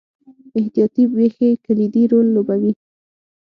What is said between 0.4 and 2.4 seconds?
احتیاطي پېښې کلیدي رول